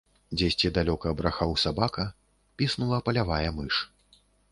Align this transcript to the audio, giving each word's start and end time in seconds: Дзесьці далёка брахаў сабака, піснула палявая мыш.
Дзесьці 0.37 0.69
далёка 0.77 1.11
брахаў 1.19 1.53
сабака, 1.63 2.05
піснула 2.61 2.99
палявая 3.11 3.49
мыш. 3.59 3.75